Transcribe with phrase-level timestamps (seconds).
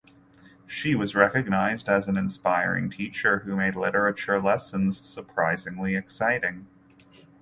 [0.65, 6.65] She was recognized as an inspiring teacher who made literature lessons surprisingly exciting.